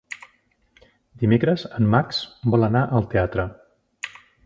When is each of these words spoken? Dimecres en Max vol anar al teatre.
Dimecres 1.25 1.67
en 1.81 1.91
Max 1.97 2.25
vol 2.57 2.69
anar 2.71 2.85
al 3.01 3.09
teatre. 3.15 3.51